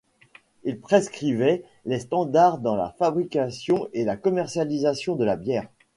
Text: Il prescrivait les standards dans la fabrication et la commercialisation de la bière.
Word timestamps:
Il 0.63 0.79
prescrivait 0.79 1.63
les 1.85 1.99
standards 1.99 2.57
dans 2.57 2.75
la 2.75 2.89
fabrication 2.97 3.87
et 3.93 4.03
la 4.03 4.17
commercialisation 4.17 5.15
de 5.15 5.25
la 5.25 5.35
bière. 5.35 5.67